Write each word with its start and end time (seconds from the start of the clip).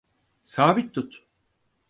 Sabit 0.41 0.93
tut. 0.93 1.23